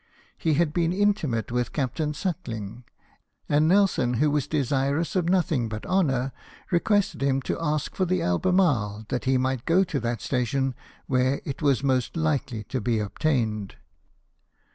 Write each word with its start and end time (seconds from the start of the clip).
He 0.35 0.55
had 0.55 0.73
been 0.73 0.91
intimate 0.91 1.51
with 1.51 1.73
Captain 1.73 2.15
Suckling; 2.15 2.85
and 3.47 3.67
Nelson, 3.67 4.15
who 4.15 4.31
was 4.31 4.47
desirous 4.47 5.15
of 5.15 5.29
nothing 5.29 5.69
but 5.69 5.85
honour, 5.85 6.31
requested 6.71 7.21
him 7.21 7.39
to 7.43 7.61
ask 7.61 7.95
for 7.95 8.05
the 8.05 8.19
Albemarle, 8.23 9.05
that 9.09 9.25
he 9.25 9.37
might 9.37 9.63
go 9.65 9.83
to 9.83 9.99
that 9.99 10.19
station 10.19 10.73
where 11.05 11.39
it 11.45 11.61
was 11.61 11.83
most 11.83 12.17
likely 12.17 12.63
to 12.63 12.81
be 12.81 12.97
obtained. 12.97 13.75